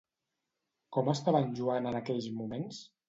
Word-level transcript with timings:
Com 0.97 1.11
estava 1.13 1.41
en 1.45 1.53
Joan 1.59 1.91
en 1.91 1.99
aquells 2.01 2.31
moments? 2.41 2.81